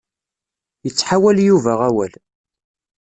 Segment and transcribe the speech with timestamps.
[0.87, 2.13] Ittḥawal Yuba awal.